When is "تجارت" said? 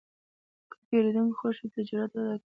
1.75-2.11